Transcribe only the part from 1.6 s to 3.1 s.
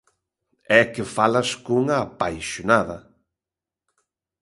cunha apaixonada.